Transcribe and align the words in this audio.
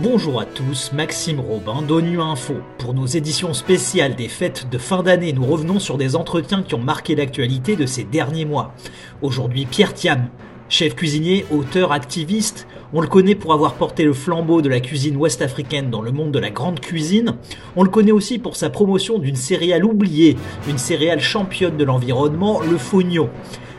Bonjour 0.00 0.40
à 0.40 0.44
tous, 0.44 0.92
Maxime 0.92 1.40
Robin 1.40 1.82
d'ONU 1.82 2.20
Info. 2.20 2.54
Pour 2.78 2.94
nos 2.94 3.06
éditions 3.06 3.52
spéciales 3.52 4.14
des 4.14 4.28
fêtes 4.28 4.68
de 4.70 4.78
fin 4.78 5.02
d'année, 5.02 5.32
nous 5.32 5.44
revenons 5.44 5.80
sur 5.80 5.98
des 5.98 6.14
entretiens 6.14 6.62
qui 6.62 6.76
ont 6.76 6.80
marqué 6.80 7.16
l'actualité 7.16 7.74
de 7.74 7.84
ces 7.84 8.04
derniers 8.04 8.44
mois. 8.44 8.74
Aujourd'hui, 9.22 9.66
Pierre 9.66 9.94
Thiam, 9.94 10.28
chef 10.68 10.94
cuisinier, 10.94 11.46
auteur, 11.50 11.90
activiste. 11.90 12.68
On 12.92 13.00
le 13.00 13.08
connaît 13.08 13.34
pour 13.34 13.52
avoir 13.52 13.74
porté 13.74 14.04
le 14.04 14.12
flambeau 14.12 14.62
de 14.62 14.68
la 14.68 14.78
cuisine 14.78 15.16
ouest-africaine 15.16 15.90
dans 15.90 16.02
le 16.02 16.12
monde 16.12 16.30
de 16.30 16.38
la 16.38 16.50
grande 16.50 16.78
cuisine. 16.78 17.34
On 17.74 17.82
le 17.82 17.90
connaît 17.90 18.12
aussi 18.12 18.38
pour 18.38 18.54
sa 18.54 18.70
promotion 18.70 19.18
d'une 19.18 19.34
céréale 19.34 19.84
oubliée, 19.84 20.36
une 20.68 20.78
céréale 20.78 21.20
championne 21.20 21.76
de 21.76 21.84
l'environnement, 21.84 22.60
le 22.60 22.78
fognon. 22.78 23.30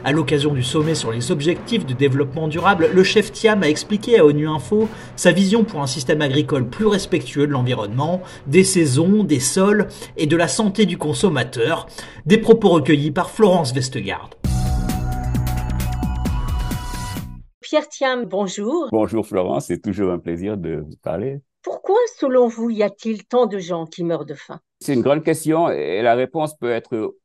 À 0.09 0.11
l'occasion 0.11 0.55
du 0.55 0.63
sommet 0.63 0.95
sur 0.95 1.11
les 1.11 1.31
objectifs 1.31 1.85
de 1.85 1.93
développement 1.93 2.47
durable, 2.47 2.89
le 2.91 3.03
chef 3.03 3.31
Thiam 3.31 3.61
a 3.61 3.69
expliqué 3.69 4.17
à 4.17 4.25
ONU 4.25 4.47
Info 4.47 4.89
sa 5.15 5.31
vision 5.31 5.63
pour 5.63 5.83
un 5.83 5.85
système 5.85 6.23
agricole 6.23 6.67
plus 6.67 6.87
respectueux 6.87 7.45
de 7.45 7.51
l'environnement, 7.51 8.23
des 8.47 8.63
saisons, 8.63 9.23
des 9.23 9.39
sols 9.39 9.87
et 10.17 10.25
de 10.25 10.35
la 10.35 10.47
santé 10.47 10.87
du 10.87 10.97
consommateur. 10.97 11.85
Des 12.25 12.39
propos 12.39 12.69
recueillis 12.69 13.11
par 13.11 13.29
Florence 13.29 13.71
Vestegarde. 13.71 14.33
Pierre 17.61 17.87
Thiam, 17.87 18.25
bonjour. 18.25 18.87
Bonjour 18.91 19.27
Florence, 19.27 19.67
c'est 19.67 19.79
toujours 19.79 20.11
un 20.11 20.17
plaisir 20.17 20.57
de 20.57 20.77
vous 20.89 20.97
parler. 21.03 21.37
Pourquoi, 21.61 21.99
selon 22.17 22.47
vous, 22.47 22.71
y 22.71 22.81
a-t-il 22.81 23.27
tant 23.27 23.45
de 23.45 23.59
gens 23.59 23.85
qui 23.85 24.03
meurent 24.03 24.25
de 24.25 24.33
faim? 24.33 24.59
C'est 24.81 24.93
une 24.93 25.01
grande 25.01 25.23
question 25.23 25.69
et 25.69 26.01
la 26.01 26.15
réponse 26.15 26.55
peut 26.57 26.71
être 26.71 27.15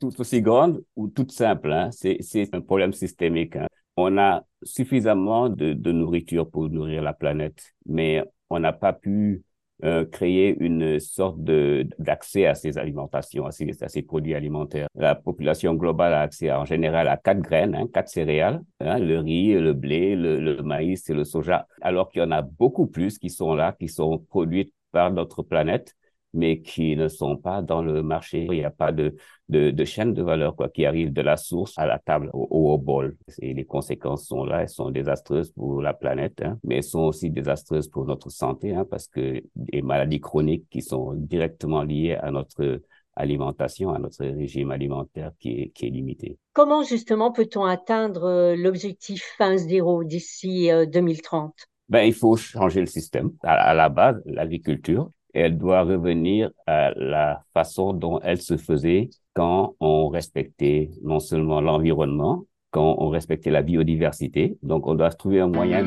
tout 0.00 0.20
aussi 0.20 0.40
grande 0.40 0.82
ou 0.96 1.08
toute 1.08 1.30
simple. 1.30 1.70
Hein. 1.70 1.90
C'est 1.92 2.54
un 2.54 2.60
problème 2.60 2.94
systémique. 2.94 3.56
Hein. 3.56 3.66
On 3.96 4.16
a 4.16 4.44
suffisamment 4.62 5.50
de, 5.50 5.74
de 5.74 5.92
nourriture 5.92 6.50
pour 6.50 6.70
nourrir 6.70 7.02
la 7.02 7.12
planète, 7.12 7.74
mais 7.84 8.24
on 8.48 8.60
n'a 8.60 8.72
pas 8.72 8.94
pu 8.94 9.42
euh, 9.84 10.06
créer 10.06 10.56
une 10.60 11.00
sorte 11.00 11.42
de 11.42 11.86
d'accès 11.98 12.46
à 12.46 12.54
ces 12.54 12.78
alimentations, 12.78 13.46
à 13.46 13.50
ces, 13.50 13.82
à 13.82 13.88
ces, 13.88 14.02
produits 14.02 14.34
alimentaires. 14.34 14.86
La 14.94 15.14
population 15.14 15.74
globale 15.74 16.14
a 16.14 16.20
accès 16.22 16.50
en 16.52 16.64
général 16.64 17.08
à 17.08 17.16
quatre 17.16 17.40
graines, 17.40 17.74
hein, 17.74 17.88
quatre 17.92 18.08
céréales, 18.08 18.62
hein, 18.80 18.98
le 18.98 19.18
riz, 19.18 19.54
le 19.54 19.72
blé, 19.74 20.14
le, 20.14 20.38
le 20.38 20.62
maïs 20.62 21.10
et 21.10 21.14
le 21.14 21.24
soja, 21.24 21.66
alors 21.80 22.10
qu'il 22.10 22.22
y 22.22 22.24
en 22.24 22.30
a 22.30 22.42
beaucoup 22.42 22.86
plus 22.86 23.18
qui 23.18 23.28
sont 23.28 23.54
là, 23.54 23.72
qui 23.72 23.88
sont 23.88 24.18
produites 24.18 24.72
par 24.92 25.10
notre 25.10 25.42
planète 25.42 25.96
mais 26.34 26.60
qui 26.60 26.96
ne 26.96 27.08
sont 27.08 27.36
pas 27.36 27.62
dans 27.62 27.82
le 27.82 28.02
marché. 28.02 28.46
Il 28.50 28.58
n'y 28.58 28.64
a 28.64 28.70
pas 28.70 28.92
de, 28.92 29.16
de, 29.48 29.70
de, 29.70 29.84
chaîne 29.84 30.14
de 30.14 30.22
valeur 30.22 30.56
quoi, 30.56 30.68
qui 30.68 30.86
arrive 30.86 31.12
de 31.12 31.22
la 31.22 31.36
source 31.36 31.78
à 31.78 31.86
la 31.86 31.98
table 31.98 32.30
ou 32.32 32.70
au, 32.70 32.78
bol. 32.78 33.16
Et 33.40 33.54
les 33.54 33.64
conséquences 33.64 34.26
sont 34.26 34.44
là, 34.44 34.62
elles 34.62 34.68
sont 34.68 34.90
désastreuses 34.90 35.50
pour 35.52 35.82
la 35.82 35.94
planète, 35.94 36.42
hein, 36.42 36.58
mais 36.64 36.76
elles 36.76 36.84
sont 36.84 37.00
aussi 37.00 37.30
désastreuses 37.30 37.88
pour 37.88 38.04
notre 38.06 38.30
santé, 38.30 38.74
hein, 38.74 38.86
parce 38.88 39.08
que 39.08 39.42
des 39.54 39.82
maladies 39.82 40.20
chroniques 40.20 40.66
qui 40.70 40.82
sont 40.82 41.14
directement 41.14 41.82
liées 41.82 42.14
à 42.14 42.30
notre 42.30 42.80
alimentation, 43.14 43.92
à 43.92 43.98
notre 43.98 44.24
régime 44.24 44.70
alimentaire 44.70 45.32
qui 45.38 45.50
est, 45.60 45.68
qui 45.68 45.86
est 45.86 45.90
limité. 45.90 46.38
Comment 46.54 46.82
justement 46.82 47.30
peut-on 47.30 47.64
atteindre 47.64 48.24
euh, 48.24 48.56
l'objectif 48.56 49.22
fin 49.36 49.56
zéro 49.56 50.02
d'ici 50.02 50.70
2030 50.90 51.50
euh, 51.50 51.64
ben, 51.88 52.04
il 52.04 52.14
faut 52.14 52.36
changer 52.36 52.80
le 52.80 52.86
système. 52.86 53.32
À, 53.42 53.74
la 53.74 53.90
base, 53.90 54.22
l'agriculture, 54.24 55.10
elle 55.32 55.58
doit 55.58 55.82
revenir 55.82 56.50
à 56.66 56.92
la 56.96 57.44
façon 57.54 57.92
dont 57.92 58.20
elle 58.20 58.40
se 58.40 58.56
faisait 58.56 59.10
quand 59.34 59.74
on 59.80 60.08
respectait 60.08 60.90
non 61.02 61.20
seulement 61.20 61.60
l'environnement, 61.60 62.44
quand 62.72 62.96
on 62.98 63.10
respectait 63.10 63.50
la 63.50 63.62
biodiversité. 63.62 64.56
Donc, 64.62 64.86
on 64.86 64.94
doit 64.94 65.10
trouver 65.10 65.40
un 65.40 65.46
moyen 65.46 65.84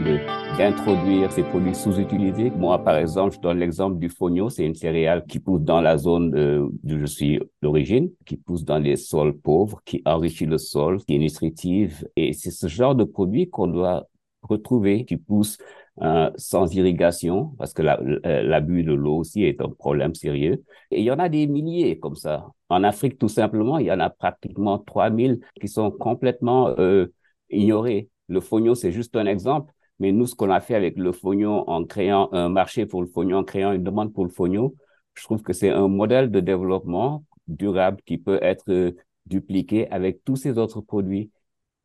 d'introduire 0.57 1.31
ces 1.31 1.43
produits 1.43 1.73
sous-utilisés. 1.73 2.51
Moi, 2.51 2.77
par 2.83 2.97
exemple, 2.97 3.35
je 3.35 3.39
donne 3.41 3.59
l'exemple 3.59 3.97
du 3.97 4.07
fonio. 4.07 4.49
C'est 4.49 4.65
une 4.65 4.75
céréale 4.75 5.25
qui 5.27 5.39
pousse 5.39 5.61
dans 5.61 5.81
la 5.81 5.97
zone 5.97 6.33
euh, 6.35 6.67
d'où 6.83 6.99
je 6.99 7.05
suis 7.05 7.39
d'origine, 7.61 8.11
qui 8.25 8.37
pousse 8.37 8.63
dans 8.63 8.77
les 8.77 8.95
sols 8.95 9.35
pauvres, 9.35 9.81
qui 9.83 10.01
enrichit 10.05 10.45
le 10.45 10.59
sol, 10.59 11.03
qui 11.03 11.15
est 11.15 11.19
nutritive. 11.19 12.07
Et 12.15 12.33
c'est 12.33 12.51
ce 12.51 12.67
genre 12.67 12.93
de 12.95 13.03
produit 13.03 13.49
qu'on 13.49 13.67
doit 13.67 14.05
retrouver, 14.47 15.05
qui 15.05 15.17
pousse 15.17 15.57
euh, 16.01 16.29
sans 16.35 16.73
irrigation, 16.75 17.55
parce 17.57 17.73
que 17.73 17.81
euh, 17.81 18.41
l'abus 18.43 18.83
de 18.83 18.93
l'eau 18.93 19.17
aussi 19.17 19.43
est 19.43 19.61
un 19.61 19.69
problème 19.69 20.13
sérieux. 20.13 20.63
Et 20.91 20.99
il 20.99 21.05
y 21.05 21.11
en 21.11 21.19
a 21.19 21.29
des 21.29 21.47
milliers 21.47 21.99
comme 21.99 22.15
ça. 22.15 22.47
En 22.69 22.83
Afrique, 22.83 23.17
tout 23.17 23.29
simplement, 23.29 23.77
il 23.77 23.85
y 23.87 23.91
en 23.91 23.99
a 23.99 24.09
pratiquement 24.09 24.77
3000 24.79 25.39
qui 25.59 25.67
sont 25.67 25.91
complètement 25.91 26.69
euh, 26.79 27.07
ignorés. 27.49 28.09
Le 28.27 28.41
fognon, 28.41 28.75
c'est 28.75 28.91
juste 28.91 29.15
un 29.15 29.25
exemple. 29.25 29.71
Mais 29.99 30.11
nous, 30.11 30.27
ce 30.27 30.35
qu'on 30.35 30.49
a 30.49 30.59
fait 30.59 30.75
avec 30.75 30.97
le 30.97 31.13
fognon 31.13 31.63
en 31.69 31.85
créant 31.85 32.29
un 32.33 32.49
marché 32.49 32.85
pour 32.85 33.01
le 33.01 33.07
fognon, 33.07 33.37
en 33.37 33.43
créant 33.45 33.71
une 33.71 33.83
demande 33.83 34.13
pour 34.13 34.25
le 34.25 34.31
fognon, 34.31 34.73
je 35.13 35.23
trouve 35.23 35.41
que 35.41 35.53
c'est 35.53 35.69
un 35.69 35.87
modèle 35.87 36.29
de 36.29 36.41
développement 36.41 37.23
durable 37.47 38.01
qui 38.05 38.17
peut 38.17 38.39
être 38.41 38.93
dupliqué 39.25 39.89
avec 39.91 40.23
tous 40.23 40.35
ces 40.35 40.57
autres 40.57 40.81
produits. 40.81 41.31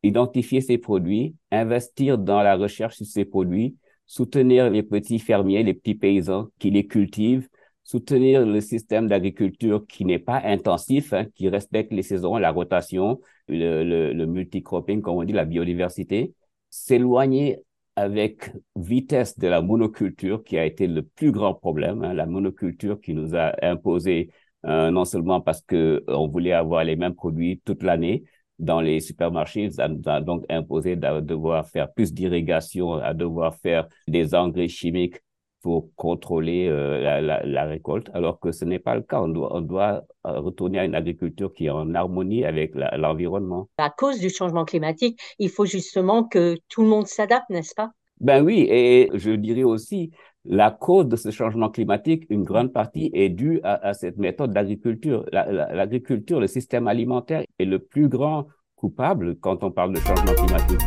Identifier 0.03 0.61
ces 0.61 0.77
produits, 0.77 1.35
investir 1.51 2.17
dans 2.17 2.41
la 2.41 2.55
recherche 2.55 2.97
sur 2.97 3.05
ces 3.05 3.25
produits, 3.25 3.77
soutenir 4.05 4.69
les 4.69 4.83
petits 4.83 5.19
fermiers, 5.19 5.63
les 5.63 5.73
petits 5.73 5.95
paysans 5.95 6.47
qui 6.59 6.71
les 6.71 6.87
cultivent, 6.87 7.47
soutenir 7.83 8.45
le 8.45 8.61
système 8.61 9.07
d'agriculture 9.07 9.85
qui 9.87 10.05
n'est 10.05 10.19
pas 10.19 10.41
intensif, 10.43 11.13
hein, 11.13 11.25
qui 11.35 11.49
respecte 11.49 11.93
les 11.93 12.03
saisons, 12.03 12.37
la 12.37 12.51
rotation, 12.51 13.21
le, 13.47 13.83
le, 13.83 14.13
le 14.13 14.25
multicropping, 14.25 15.01
comme 15.01 15.17
on 15.17 15.23
dit, 15.23 15.33
la 15.33 15.45
biodiversité, 15.45 16.33
s'éloigner 16.69 17.59
avec 17.95 18.51
vitesse 18.75 19.37
de 19.37 19.47
la 19.47 19.61
monoculture 19.61 20.43
qui 20.43 20.57
a 20.57 20.65
été 20.65 20.87
le 20.87 21.03
plus 21.03 21.31
grand 21.31 21.53
problème, 21.53 22.03
hein, 22.03 22.13
la 22.13 22.25
monoculture 22.25 22.99
qui 23.01 23.13
nous 23.13 23.35
a 23.35 23.53
imposé 23.65 24.31
euh, 24.65 24.91
non 24.91 25.05
seulement 25.05 25.41
parce 25.41 25.61
que 25.61 26.03
on 26.07 26.27
voulait 26.27 26.53
avoir 26.53 26.83
les 26.83 26.95
mêmes 26.95 27.15
produits 27.15 27.61
toute 27.65 27.83
l'année, 27.83 28.23
dans 28.61 28.79
les 28.79 28.99
supermarchés, 28.99 29.71
ça 29.71 29.87
nous 29.87 30.01
a 30.05 30.21
donc 30.21 30.45
imposé 30.49 30.95
de 30.95 31.19
devoir 31.19 31.67
faire 31.67 31.91
plus 31.91 32.13
d'irrigation, 32.13 32.93
à 32.93 33.13
devoir 33.13 33.55
faire 33.55 33.87
des 34.07 34.33
engrais 34.35 34.67
chimiques 34.67 35.17
pour 35.61 35.89
contrôler 35.95 36.67
euh, 36.67 37.21
la, 37.21 37.43
la, 37.43 37.65
récolte, 37.65 38.09
alors 38.13 38.39
que 38.39 38.51
ce 38.51 38.65
n'est 38.65 38.79
pas 38.79 38.95
le 38.95 39.01
cas. 39.01 39.21
On 39.21 39.27
doit, 39.27 39.55
on 39.55 39.61
doit 39.61 40.03
euh, 40.25 40.39
retourner 40.39 40.79
à 40.79 40.85
une 40.85 40.95
agriculture 40.95 41.53
qui 41.53 41.67
est 41.67 41.69
en 41.69 41.93
harmonie 41.93 42.45
avec 42.45 42.73
l'environnement. 42.75 43.69
à 43.77 43.89
cause 43.89 44.19
du 44.19 44.29
changement 44.29 44.65
climatique, 44.65 45.19
il 45.37 45.49
faut 45.49 45.65
justement 45.65 46.23
que 46.23 46.57
tout 46.69 46.81
le 46.81 46.87
monde 46.87 47.07
s'adapte, 47.07 47.49
n'est-ce 47.49 47.75
pas? 47.75 47.91
Ben 48.19 48.43
oui, 48.43 48.67
et 48.69 49.09
je 49.13 49.31
dirais 49.31 49.63
aussi, 49.63 50.11
la 50.45 50.71
cause 50.71 51.07
de 51.07 51.15
ce 51.15 51.29
changement 51.29 51.69
climatique, 51.69 52.25
une 52.29 52.43
grande 52.43 52.73
partie 52.73 53.11
est 53.13 53.29
due 53.29 53.59
à, 53.63 53.93
cette 53.93 54.17
méthode 54.17 54.53
d'agriculture. 54.53 55.25
L'agriculture, 55.31 56.39
le 56.39 56.47
système 56.47 56.87
alimentaire 56.87 57.43
est 57.59 57.65
le 57.65 57.79
plus 57.79 58.07
grand 58.09 58.47
coupable 58.75 59.35
quand 59.39 59.63
on 59.63 59.71
parle 59.71 59.93
de 59.93 59.99
changement 59.99 60.33
climatique. 60.33 60.79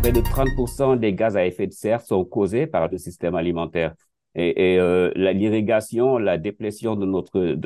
Près 0.00 0.12
de 0.12 0.20
30% 0.20 0.98
des 0.98 1.14
gaz 1.14 1.36
à 1.36 1.46
effet 1.46 1.66
de 1.66 1.72
serre 1.72 2.00
sont 2.00 2.24
causés 2.24 2.66
par 2.66 2.88
le 2.88 2.98
système 2.98 3.34
alimentaire. 3.34 3.94
Et, 4.34 4.74
et 4.74 4.78
euh, 4.78 5.10
l'irrigation, 5.14 6.16
la 6.18 6.38
déplétion 6.38 6.96
de 6.96 7.04
notre 7.04 7.56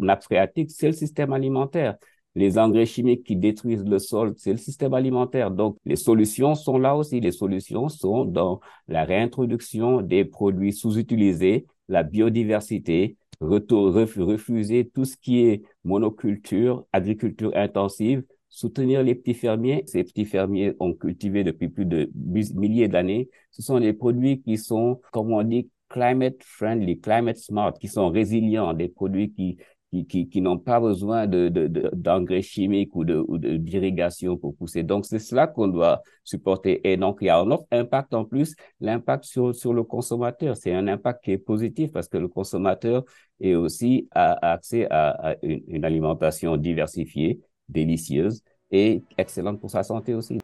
nappe 0.00 0.24
phréatique, 0.24 0.70
c'est 0.70 0.88
le 0.88 0.92
système 0.92 1.32
alimentaire 1.32 1.96
les 2.36 2.58
engrais 2.58 2.84
chimiques 2.84 3.24
qui 3.24 3.34
détruisent 3.34 3.84
le 3.84 3.98
sol, 3.98 4.34
c'est 4.36 4.52
le 4.52 4.58
système 4.58 4.92
alimentaire. 4.92 5.50
Donc, 5.50 5.78
les 5.86 5.96
solutions 5.96 6.54
sont 6.54 6.78
là 6.78 6.94
aussi. 6.94 7.18
Les 7.18 7.32
solutions 7.32 7.88
sont 7.88 8.26
dans 8.26 8.60
la 8.88 9.04
réintroduction 9.04 10.02
des 10.02 10.26
produits 10.26 10.74
sous-utilisés, 10.74 11.66
la 11.88 12.02
biodiversité, 12.02 13.16
refuser 13.40 14.90
tout 14.94 15.06
ce 15.06 15.16
qui 15.16 15.46
est 15.46 15.62
monoculture, 15.82 16.84
agriculture 16.92 17.52
intensive, 17.54 18.22
soutenir 18.50 19.02
les 19.02 19.14
petits 19.14 19.34
fermiers. 19.34 19.84
Ces 19.86 20.04
petits 20.04 20.26
fermiers 20.26 20.74
ont 20.78 20.92
cultivé 20.92 21.42
depuis 21.42 21.70
plus 21.70 21.86
de 21.86 22.10
milliers 22.14 22.88
d'années. 22.88 23.30
Ce 23.50 23.62
sont 23.62 23.80
des 23.80 23.94
produits 23.94 24.42
qui 24.42 24.58
sont, 24.58 25.00
comme 25.10 25.32
on 25.32 25.42
dit, 25.42 25.70
climate 25.88 26.42
friendly, 26.42 27.00
climate 27.00 27.38
smart, 27.38 27.72
qui 27.80 27.88
sont 27.88 28.10
résilients, 28.10 28.74
des 28.74 28.88
produits 28.88 29.32
qui 29.32 29.56
qui, 29.90 30.28
qui, 30.28 30.40
n'ont 30.40 30.58
pas 30.58 30.80
besoin 30.80 31.26
de, 31.26 31.48
d'engrais 31.94 32.42
chimiques 32.42 32.94
ou, 32.94 33.04
de, 33.04 33.16
ou 33.16 33.38
d'irrigation 33.38 34.36
pour 34.36 34.54
pousser. 34.56 34.82
Donc, 34.82 35.06
c'est 35.06 35.18
cela 35.18 35.46
qu'on 35.46 35.68
doit 35.68 36.02
supporter. 36.24 36.86
Et 36.88 36.96
donc, 36.96 37.18
il 37.20 37.26
y 37.26 37.28
a 37.30 37.38
un 37.38 37.50
autre 37.50 37.66
impact 37.70 38.12
en 38.14 38.24
plus, 38.24 38.54
l'impact 38.80 39.24
sur, 39.24 39.54
sur 39.54 39.72
le 39.72 39.84
consommateur. 39.84 40.56
C'est 40.56 40.72
un 40.72 40.88
impact 40.88 41.24
qui 41.24 41.32
est 41.32 41.38
positif 41.38 41.92
parce 41.92 42.08
que 42.08 42.18
le 42.18 42.28
consommateur 42.28 43.04
est 43.40 43.54
aussi 43.54 44.08
a 44.12 44.52
accès 44.52 44.86
à, 44.90 45.36
une, 45.42 45.62
une 45.68 45.84
alimentation 45.84 46.56
diversifiée, 46.56 47.40
délicieuse 47.68 48.42
et 48.70 49.02
excellente 49.16 49.60
pour 49.60 49.70
sa 49.70 49.82
santé 49.82 50.14
aussi. 50.14 50.38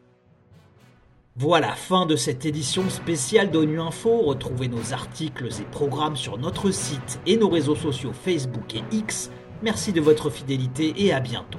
Voilà, 1.35 1.69
fin 1.69 2.05
de 2.05 2.15
cette 2.15 2.45
édition 2.45 2.87
spéciale 2.91 3.49
d'ONU 3.49 3.81
Info. 3.81 4.21
Retrouvez 4.21 4.67
nos 4.67 4.93
articles 4.93 5.47
et 5.47 5.65
programmes 5.71 6.15
sur 6.15 6.37
notre 6.37 6.69
site 6.69 7.19
et 7.25 7.37
nos 7.37 7.49
réseaux 7.49 7.75
sociaux 7.75 8.13
Facebook 8.13 8.75
et 8.75 8.83
X. 8.95 9.31
Merci 9.63 9.93
de 9.93 10.01
votre 10.01 10.29
fidélité 10.29 10.93
et 10.95 11.11
à 11.11 11.19
bientôt. 11.19 11.57